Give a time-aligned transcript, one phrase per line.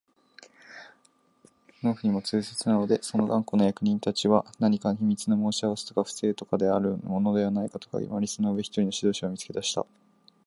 [1.83, 9.85] 農夫にも痛切なので、その頑固な役人たちは何か秘密の申し合せとか不正とかでもあるのではないかとかぎ廻り、その上、一人の指導者を見つけ出した